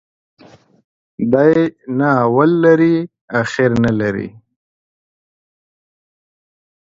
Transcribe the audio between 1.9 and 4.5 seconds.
نو اول لري، اخير نلري.